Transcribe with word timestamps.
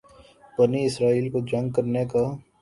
بنی 0.57 0.81
اسرائیل 0.85 1.29
کو 1.31 1.39
جنگ 1.51 1.69
کرنے 1.71 2.05
کا 2.05 2.23